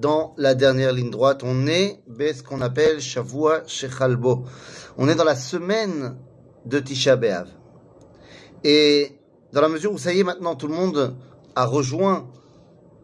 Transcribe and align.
dans 0.00 0.34
la 0.36 0.54
dernière 0.54 0.92
ligne 0.92 1.10
droite. 1.10 1.42
On 1.44 1.66
est 1.66 2.00
ce 2.18 2.42
qu'on 2.42 2.60
appelle 2.60 3.00
Shavua 3.00 3.62
Shechalbo. 3.66 4.44
On 4.96 5.08
est 5.08 5.14
dans 5.14 5.24
la 5.24 5.34
semaine 5.34 6.16
de 6.64 6.78
Tisha 6.78 7.16
B'Av. 7.16 7.48
Et 8.64 9.18
dans 9.52 9.60
la 9.60 9.68
mesure 9.68 9.92
où 9.92 9.98
ça 9.98 10.12
y 10.12 10.20
est 10.20 10.24
maintenant, 10.24 10.54
tout 10.54 10.68
le 10.68 10.74
monde 10.74 11.16
a 11.56 11.64
rejoint 11.64 12.28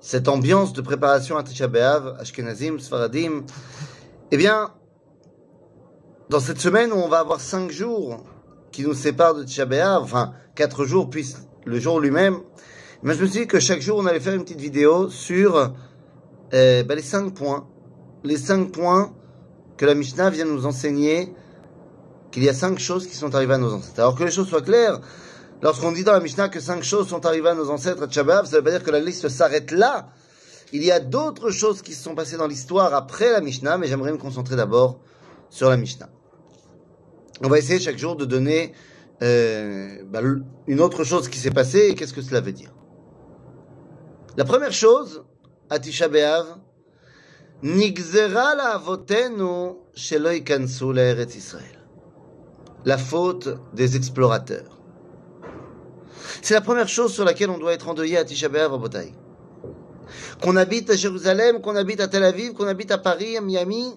cette 0.00 0.28
ambiance 0.28 0.72
de 0.72 0.82
préparation 0.82 1.36
à 1.36 1.42
Tisha 1.42 1.66
B'Av, 1.66 2.16
Ashkenazim, 2.20 2.78
Sfaradim, 2.78 3.44
eh 4.30 4.36
bien, 4.36 4.70
dans 6.28 6.40
cette 6.40 6.60
semaine 6.60 6.92
où 6.92 6.96
on 6.96 7.08
va 7.08 7.20
avoir 7.20 7.40
cinq 7.40 7.70
jours 7.70 8.24
qui 8.70 8.82
nous 8.82 8.94
séparent 8.94 9.34
de 9.34 9.44
Tisha 9.44 9.64
B'Av, 9.64 10.02
enfin 10.02 10.34
quatre 10.54 10.84
jours 10.84 11.10
puis 11.10 11.34
le 11.64 11.80
jour 11.80 12.00
lui-même, 12.00 12.38
mais 13.02 13.14
je 13.14 13.22
me 13.22 13.26
suis 13.26 13.40
dit 13.40 13.46
que 13.46 13.58
chaque 13.58 13.80
jour 13.80 13.98
on 13.98 14.06
allait 14.06 14.20
faire 14.20 14.34
une 14.34 14.44
petite 14.44 14.60
vidéo 14.60 15.08
sur 15.08 15.74
euh, 16.54 16.82
ben, 16.84 16.94
les 16.94 17.02
cinq 17.02 17.34
points, 17.34 17.66
les 18.22 18.36
cinq 18.36 18.72
points 18.72 19.12
que 19.76 19.86
la 19.86 19.94
Mishnah 19.94 20.30
vient 20.30 20.44
nous 20.44 20.66
enseigner 20.66 21.32
qu'il 22.30 22.44
y 22.44 22.48
a 22.48 22.54
cinq 22.54 22.78
choses 22.78 23.06
qui 23.06 23.14
sont 23.14 23.34
arrivées 23.34 23.54
à 23.54 23.58
nos 23.58 23.72
ancêtres. 23.72 23.98
Alors 23.98 24.16
que 24.16 24.24
les 24.24 24.30
choses 24.30 24.48
soient 24.48 24.62
claires, 24.62 25.00
lorsqu'on 25.62 25.92
dit 25.92 26.04
dans 26.04 26.12
la 26.12 26.20
Mishnah 26.20 26.48
que 26.48 26.60
cinq 26.60 26.82
choses 26.82 27.08
sont 27.08 27.26
arrivées 27.26 27.50
à 27.50 27.54
nos 27.54 27.70
ancêtres 27.70 28.02
à 28.02 28.06
Tisha 28.06 28.22
B'Av, 28.22 28.46
ça 28.46 28.52
ne 28.52 28.56
veut 28.58 28.64
pas 28.64 28.70
dire 28.70 28.82
que 28.82 28.90
la 28.90 29.00
liste 29.00 29.28
s'arrête 29.28 29.70
là. 29.70 30.08
Il 30.72 30.84
y 30.84 30.90
a 30.90 31.00
d'autres 31.00 31.50
choses 31.50 31.82
qui 31.82 31.92
se 31.92 32.02
sont 32.02 32.14
passées 32.14 32.36
dans 32.36 32.46
l'histoire 32.46 32.94
après 32.94 33.30
la 33.30 33.40
Mishnah, 33.40 33.78
mais 33.78 33.86
j'aimerais 33.86 34.12
me 34.12 34.18
concentrer 34.18 34.56
d'abord 34.56 35.00
sur 35.50 35.70
la 35.70 35.76
Mishnah. 35.76 36.08
On 37.42 37.48
va 37.48 37.58
essayer 37.58 37.80
chaque 37.80 37.98
jour 37.98 38.16
de 38.16 38.24
donner 38.24 38.72
euh, 39.22 39.98
bah, 40.06 40.20
une 40.66 40.80
autre 40.80 41.04
chose 41.04 41.28
qui 41.28 41.38
s'est 41.38 41.50
passée 41.50 41.88
et 41.90 41.94
qu'est-ce 41.94 42.12
que 42.12 42.22
cela 42.22 42.40
veut 42.40 42.52
dire. 42.52 42.72
La 44.36 44.44
première 44.44 44.72
chose, 44.72 45.24
à 45.70 45.78
Tisha 45.78 46.08
B'Av, 46.08 46.58
Nigzera 47.62 48.54
la 48.54 48.74
avotenu 48.74 49.76
shelo 49.94 50.30
ikansu 50.30 50.92
l'Eretz 50.92 51.34
Israël. 51.36 51.78
La 52.84 52.98
faute 52.98 53.48
des 53.72 53.96
explorateurs. 53.96 54.78
C'est 56.42 56.54
la 56.54 56.60
première 56.60 56.88
chose 56.88 57.14
sur 57.14 57.24
laquelle 57.24 57.48
on 57.48 57.58
doit 57.58 57.72
être 57.72 57.88
endeuillé 57.88 58.18
à 58.18 58.24
Tisha 58.24 58.48
B'Av 58.48 58.74
à 58.74 58.76
Botaï. 58.76 59.14
Qu'on 60.42 60.56
habite 60.56 60.90
à 60.90 60.96
Jérusalem, 60.96 61.62
qu'on 61.62 61.76
habite 61.76 62.00
à 62.00 62.08
Tel 62.08 62.24
Aviv, 62.24 62.52
qu'on 62.52 62.66
habite 62.66 62.90
à 62.90 62.98
Paris, 62.98 63.36
à 63.38 63.40
Miami, 63.40 63.94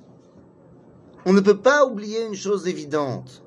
on 1.26 1.34
ne 1.34 1.42
peut 1.42 1.58
pas 1.58 1.86
oublier 1.86 2.26
une 2.26 2.36
chose 2.36 2.68
évidente. 2.68 3.44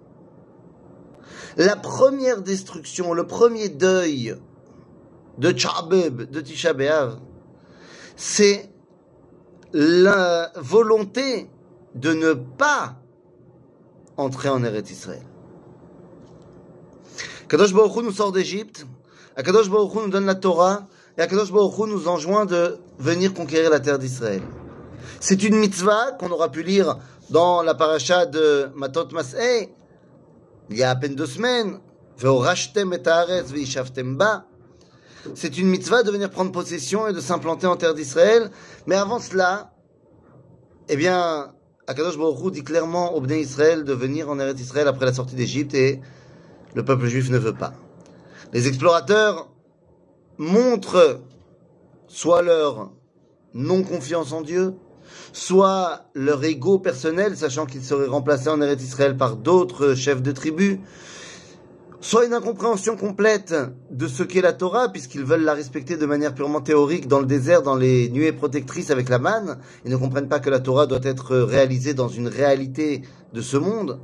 La 1.57 1.77
première 1.77 2.43
destruction, 2.43 3.15
le 3.15 3.27
premier 3.27 3.71
deuil 3.71 4.37
de 5.39 5.51
Tchabeb, 5.51 6.31
de 6.31 6.41
Tisha 6.43 6.75
B'Av, 6.75 7.19
c'est 8.21 8.69
la 9.73 10.53
volonté 10.57 11.49
de 11.95 12.13
ne 12.13 12.35
pas 12.35 12.97
entrer 14.19 14.51
en 14.51 14.63
Eretz 14.63 14.91
Israël. 14.91 15.23
Kadosh 17.49 17.73
Baruch 17.73 18.05
nous 18.05 18.13
sort 18.13 18.31
d'Égypte, 18.31 18.87
Kadosh 19.43 19.71
Baruch 19.71 19.95
Hu 19.95 19.99
nous 20.01 20.11
donne 20.11 20.27
la 20.27 20.35
Torah, 20.35 20.87
et 21.17 21.27
Kadosh 21.27 21.51
Baruch 21.51 21.79
Hu 21.79 21.89
nous 21.89 22.09
enjoint 22.09 22.45
de 22.45 22.77
venir 22.99 23.33
conquérir 23.33 23.71
la 23.71 23.81
terre 23.81 23.99
d'Israël. 23.99 24.43
C'est 25.19 25.43
une 25.43 25.57
mitzvah 25.57 26.13
qu'on 26.13 26.31
aura 26.31 26.51
pu 26.51 26.63
lire 26.63 26.99
dans 27.31 27.63
la 27.63 27.75
paracha 27.75 28.27
de 28.27 28.69
Matot 28.75 29.09
Mas'eh, 29.13 29.73
il 30.69 30.77
y 30.77 30.83
a 30.83 30.91
à 30.91 30.95
peine 30.95 31.15
deux 31.15 31.25
semaines, 31.25 31.81
c'est 35.35 35.59
une 35.59 35.69
mitzvah 35.69 36.03
de 36.03 36.11
venir 36.11 36.31
prendre 36.31 36.53
possession 36.53 37.07
et 37.07 37.13
de 37.13 37.21
s'implanter 37.21 37.67
en 37.67 37.77
terre 37.77 37.95
d'Israël. 37.95 38.51
Mais 38.87 38.97
avant 38.97 39.19
cela, 39.19 39.73
eh 40.89 40.97
bien, 40.97 41.53
Akadosh 41.87 42.19
Baruch 42.19 42.53
dit 42.53 42.65
clairement 42.65 43.15
au 43.15 43.21
Bnei 43.21 43.41
Israël 43.41 43.85
de 43.85 43.93
venir 43.93 44.31
en 44.31 44.39
Eretz 44.39 44.61
Israël 44.61 44.89
après 44.89 45.07
la 45.07 45.13
sortie 45.13 45.35
d'Égypte 45.35 45.75
et 45.75 46.01
le 46.75 46.85
peuple 46.85 47.07
juif 47.07 47.31
ne 47.31 47.39
veut 47.39 47.55
pas. 47.55 47.73
Les 48.53 48.69
explorateurs 48.69 49.51
montrent 50.39 51.21
soit 52.07 52.43
leur 52.43 52.91
non-confiance 53.55 54.33
en 54.33 54.41
Dieu, 54.41 54.75
soit 55.33 56.07
leur 56.15 56.43
ego 56.45 56.79
personnel, 56.79 57.37
sachant 57.37 57.67
qu'ils 57.67 57.85
seraient 57.85 58.07
remplacés 58.07 58.49
en 58.49 58.61
Eretz 58.61 58.83
Israël 58.83 59.17
par 59.17 59.37
d'autres 59.37 59.95
chefs 59.95 60.23
de 60.23 60.33
tribus, 60.33 60.79
soit 62.01 62.25
une 62.25 62.33
incompréhension 62.33 62.97
complète 62.97 63.55
de 63.91 64.09
ce 64.09 64.23
qu'est 64.23 64.41
la 64.41 64.53
Torah, 64.53 64.89
puisqu'ils 64.89 65.25
veulent 65.25 65.45
la 65.45 65.55
respecter 65.55 65.97
de 65.97 66.07
manière 66.07 66.35
purement 66.35 66.61
théorique 66.61 67.09
dans 67.09 67.21
le 67.21 67.27
désert, 67.27 67.63
dans 67.63 67.77
les 67.77 68.09
nuées 68.09 68.33
protectrices 68.33 68.91
avec 68.91 69.09
la 69.09 69.19
manne, 69.19 69.59
et 69.85 69.91
ne 69.91 69.97
comprennent 69.97 70.29
pas 70.29 70.41
que 70.41 70.51
la 70.51 70.61
Torah 70.61 70.87
doit 70.87 71.01
être 71.03 71.37
réalisée 71.37 71.95
dans 71.95 72.09
une 72.09 72.29
réalité 72.29 73.03
de 73.33 73.41
ce 73.41 73.57
monde. 73.59 74.01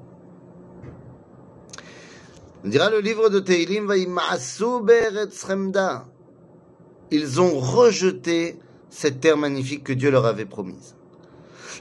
On 2.65 2.69
dira 2.69 2.91
le 2.91 3.01
livre 3.01 3.29
de 3.31 3.41
Teilim, 3.41 3.93
ils 7.11 7.41
ont 7.41 7.59
rejeté 7.59 8.59
cette 8.91 9.21
terre 9.21 9.37
magnifique 9.37 9.84
que 9.84 9.93
Dieu 9.93 10.11
leur 10.11 10.27
avait 10.27 10.47
promise. 10.47 10.97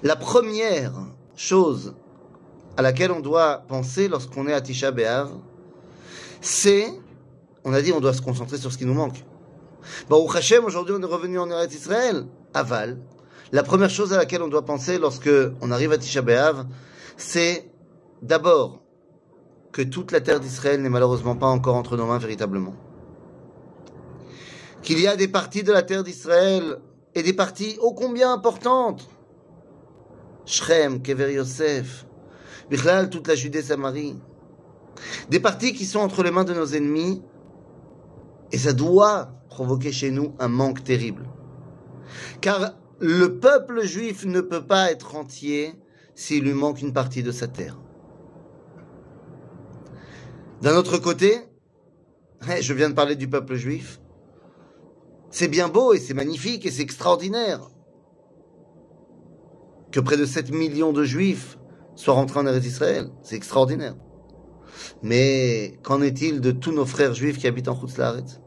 La 0.03 0.15
première 0.15 0.93
chose 1.35 1.95
à 2.77 2.81
laquelle 2.81 3.11
on 3.11 3.21
doit 3.21 3.63
penser 3.67 4.07
lorsqu'on 4.07 4.47
est 4.47 4.53
à 4.53 4.61
Tisha 4.61 4.91
B'Av, 4.91 5.29
c'est, 6.45 6.93
on 7.63 7.73
a 7.73 7.81
dit, 7.81 7.91
on 7.91 7.99
doit 7.99 8.13
se 8.13 8.21
concentrer 8.21 8.57
sur 8.57 8.71
ce 8.71 8.77
qui 8.77 8.85
nous 8.85 8.93
manque. 8.93 9.23
Au 10.09 10.29
Hashem, 10.31 10.63
aujourd'hui, 10.63 10.95
on 10.97 11.01
est 11.01 11.05
revenu 11.05 11.39
en 11.39 11.49
Eretz 11.49 11.73
Israël, 11.73 12.25
aval. 12.53 12.99
La 13.51 13.63
première 13.63 13.89
chose 13.89 14.13
à 14.13 14.17
laquelle 14.17 14.41
on 14.41 14.47
doit 14.47 14.65
penser 14.65 14.97
lorsque 14.97 15.29
on 15.61 15.71
arrive 15.71 15.91
à 15.91 15.97
Tisha 15.97 16.21
B'Av, 16.21 16.65
c'est 17.17 17.69
d'abord 18.21 18.81
que 19.71 19.81
toute 19.81 20.11
la 20.11 20.21
terre 20.21 20.39
d'Israël 20.39 20.81
n'est 20.81 20.89
malheureusement 20.89 21.35
pas 21.35 21.47
encore 21.47 21.75
entre 21.75 21.97
nos 21.97 22.05
mains 22.05 22.17
véritablement. 22.17 22.75
Qu'il 24.81 24.99
y 24.99 25.07
a 25.07 25.15
des 25.15 25.27
parties 25.27 25.63
de 25.63 25.71
la 25.71 25.81
terre 25.81 26.03
d'Israël 26.03 26.77
et 27.15 27.23
des 27.23 27.33
parties 27.33 27.77
ô 27.81 27.93
combien 27.93 28.31
importantes. 28.31 29.09
Shrem, 30.45 31.01
Kever 31.01 31.33
Yosef, 31.33 32.05
Bichlal, 32.69 33.09
toute 33.09 33.27
la 33.27 33.35
Judée-Samarie. 33.35 34.15
Des 35.29 35.39
parties 35.39 35.73
qui 35.73 35.85
sont 35.85 35.99
entre 35.99 36.23
les 36.23 36.31
mains 36.31 36.43
de 36.43 36.53
nos 36.53 36.67
ennemis, 36.67 37.21
et 38.51 38.57
ça 38.57 38.73
doit 38.73 39.31
provoquer 39.49 39.91
chez 39.91 40.11
nous 40.11 40.33
un 40.39 40.47
manque 40.47 40.83
terrible. 40.83 41.27
Car 42.41 42.73
le 42.99 43.39
peuple 43.39 43.83
juif 43.83 44.25
ne 44.25 44.41
peut 44.41 44.65
pas 44.65 44.91
être 44.91 45.15
entier 45.15 45.73
s'il 46.13 46.43
lui 46.43 46.53
manque 46.53 46.81
une 46.81 46.93
partie 46.93 47.23
de 47.23 47.31
sa 47.31 47.47
terre. 47.47 47.79
D'un 50.61 50.75
autre 50.75 50.97
côté, 50.97 51.41
je 52.61 52.73
viens 52.73 52.89
de 52.89 52.95
parler 52.95 53.15
du 53.15 53.27
peuple 53.27 53.55
juif, 53.55 53.99
c'est 55.29 55.49
bien 55.49 55.67
beau 55.67 55.93
et 55.93 55.99
c'est 55.99 56.13
magnifique 56.13 56.65
et 56.65 56.71
c'est 56.71 56.81
extraordinaire 56.83 57.69
que 59.91 59.99
près 59.99 60.17
de 60.17 60.25
7 60.25 60.51
millions 60.51 60.93
de 60.93 61.03
juifs 61.03 61.57
soient 61.95 62.13
rentrés 62.13 62.39
en 62.39 62.47
Israël. 62.47 63.09
C'est 63.21 63.35
extraordinaire. 63.35 63.95
Mais 65.01 65.79
qu'en 65.83 66.01
est-il 66.01 66.41
de 66.41 66.51
tous 66.51 66.71
nos 66.71 66.85
frères 66.85 67.13
juifs 67.13 67.37
qui 67.37 67.47
habitent 67.47 67.67
en 67.67 67.79
Laaretz? 67.97 68.39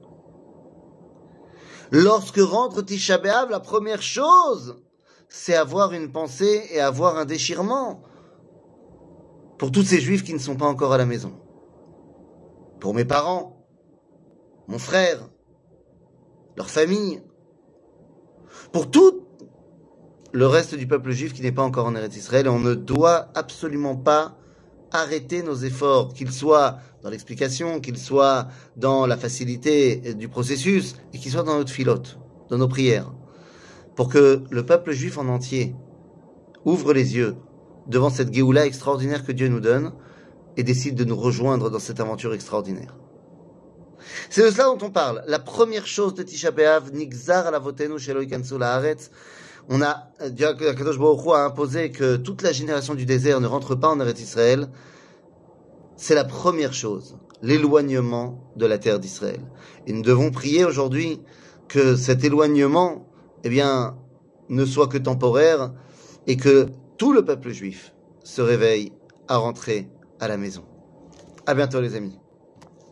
Lorsque 1.91 2.39
rentre 2.39 2.83
Tisha 2.83 3.19
B'Av, 3.19 3.51
la 3.51 3.61
première 3.61 4.03
chose, 4.03 4.83
c'est 5.29 5.55
avoir 5.55 5.93
une 5.93 6.13
pensée 6.13 6.69
et 6.73 6.81
avoir 6.81 7.17
un 7.17 7.25
déchirement 7.25 8.03
pour 9.59 9.73
tous 9.73 9.83
ces 9.83 10.01
juifs 10.01 10.23
qui 10.23 10.35
ne 10.35 10.39
sont 10.39 10.57
pas 10.57 10.67
encore 10.67 10.93
à 10.93 10.99
la 10.99 11.07
maison. 11.07 11.33
Pour 12.81 12.95
mes 12.95 13.05
parents, 13.05 13.67
mon 14.69 14.79
frère, 14.79 15.29
leur 16.57 16.71
famille, 16.71 17.23
pour 18.73 18.91
tout 18.91 19.27
le 20.33 20.47
reste 20.47 20.75
du 20.75 20.87
peuple 20.87 21.11
juif 21.11 21.33
qui 21.33 21.43
n'est 21.43 21.53
pas 21.53 21.63
encore 21.63 21.87
en 21.87 21.95
Eretz 21.95 22.17
Israël. 22.17 22.49
on 22.49 22.59
ne 22.59 22.75
doit 22.75 23.29
absolument 23.35 23.97
pas 23.97 24.37
arrêter 24.93 25.43
nos 25.43 25.55
efforts, 25.57 26.13
qu'ils 26.15 26.33
soient 26.33 26.79
dans 27.03 27.11
l'explication, 27.11 27.81
qu'ils 27.81 27.99
soient 27.99 28.49
dans 28.77 29.07
la 29.07 29.17
facilité 29.17 30.15
du 30.15 30.29
processus, 30.29 30.97
et 31.13 31.19
qu'ils 31.19 31.33
soient 31.33 31.43
dans 31.43 31.57
notre 31.57 31.73
filote, 31.73 32.19
dans 32.49 32.59
nos 32.59 32.69
prières, 32.69 33.13
pour 33.97 34.09
que 34.09 34.43
le 34.51 34.67
peuple 34.67 34.93
juif 34.93 35.19
en 35.19 35.29
entier 35.29 35.75
ouvre 36.65 36.93
les 36.93 37.17
yeux 37.17 37.37
devant 37.87 38.11
cette 38.11 38.33
Géoula 38.33 38.67
extraordinaire 38.67 39.25
que 39.25 39.33
Dieu 39.33 39.49
nous 39.49 39.61
donne 39.61 39.93
et 40.57 40.63
décide 40.63 40.95
de 40.95 41.05
nous 41.05 41.17
rejoindre 41.17 41.71
dans 41.71 41.79
cette 41.79 42.01
aventure 42.01 42.35
extraordinaire. 42.35 42.97
C'est 44.31 44.45
de 44.45 44.51
cela 44.51 44.65
dont 44.65 44.79
on 44.87 44.91
parle. 44.91 45.23
La 45.27 45.39
première 45.39 45.87
chose 45.87 46.15
de 46.15 46.23
Tisha 46.23 46.51
B'Av, 46.51 46.93
Nigzar 46.93 47.51
la 47.51 47.59
votenu 47.59 47.99
shelo 47.99 48.23
haaretz. 48.61 49.11
On 49.69 49.83
a, 49.83 50.11
Kadosh 50.19 50.99
Baruch 50.99 51.27
a 51.35 51.45
imposé 51.45 51.91
que 51.91 52.17
toute 52.17 52.43
la 52.43 52.53
génération 52.53 52.95
du 52.95 53.05
désert 53.05 53.41
ne 53.41 53.47
rentre 53.47 53.75
pas 53.75 53.89
en 53.89 54.01
Eretz 54.01 54.21
Israël. 54.21 54.69
C'est 55.97 56.15
la 56.15 56.25
première 56.25 56.73
chose, 56.73 57.19
l'éloignement 57.43 58.51
de 58.57 58.65
la 58.65 58.79
terre 58.79 58.99
d'Israël. 58.99 59.41
Et 59.87 59.93
nous 59.93 60.03
devons 60.03 60.31
prier 60.31 60.65
aujourd'hui 60.65 61.21
que 61.69 61.97
cet 61.97 62.25
éloignement, 62.25 63.07
eh 63.45 63.51
bien, 63.51 63.97
ne 64.49 64.65
soit 64.65 64.89
que 64.89 64.97
temporaire 64.97 65.73
et 66.27 66.37
que 66.37 66.69
tout 66.97 67.13
le 67.13 67.25
peuple 67.25 67.51
juif 67.51 67.93
se 68.25 68.41
réveille 68.41 68.93
à 69.29 69.37
rentrer 69.37 69.91
à 70.19 70.29
la 70.29 70.39
maison. 70.39 70.65
À 71.47 71.55
bientôt 71.55 71.81
les 71.81 71.95
amis. 71.95 72.19